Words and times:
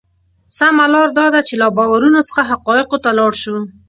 سمه 0.57 0.85
لار 0.93 1.09
دا 1.19 1.25
ده 1.33 1.41
چې 1.47 1.53
له 1.61 1.67
باورونو 1.77 2.19
څخه 2.29 2.41
حقایقو 2.51 2.97
ته 3.03 3.09
لاړ 3.19 3.31
شو. 3.41 3.55